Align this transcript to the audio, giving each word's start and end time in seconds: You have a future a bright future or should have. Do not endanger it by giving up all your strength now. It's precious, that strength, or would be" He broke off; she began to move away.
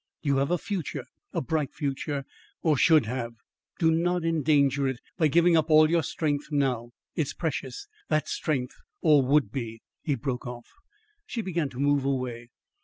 You 0.23 0.37
have 0.37 0.49
a 0.49 0.57
future 0.57 1.05
a 1.31 1.41
bright 1.41 1.75
future 1.75 2.25
or 2.63 2.75
should 2.75 3.05
have. 3.05 3.33
Do 3.77 3.91
not 3.91 4.25
endanger 4.25 4.87
it 4.87 4.99
by 5.15 5.27
giving 5.27 5.55
up 5.55 5.69
all 5.69 5.91
your 5.91 6.01
strength 6.01 6.47
now. 6.51 6.89
It's 7.13 7.33
precious, 7.33 7.87
that 8.09 8.27
strength, 8.27 8.73
or 9.01 9.21
would 9.21 9.51
be" 9.51 9.83
He 10.01 10.15
broke 10.15 10.47
off; 10.47 10.65
she 11.27 11.43
began 11.43 11.69
to 11.69 11.79
move 11.79 12.03
away. 12.03 12.47